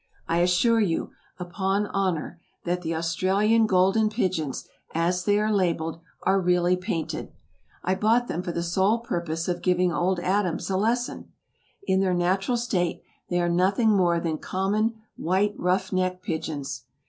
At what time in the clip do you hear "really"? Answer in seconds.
6.41-6.75